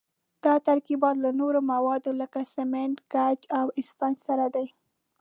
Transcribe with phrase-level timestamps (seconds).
[0.43, 4.67] دا ترکیبات له نورو موادو لکه سمنټ، ګچ او اسفنج سره دي.